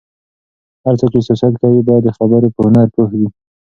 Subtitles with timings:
[0.83, 3.27] هر څوک چې سياست کوي، باید د خبرو په هنر پوه وي.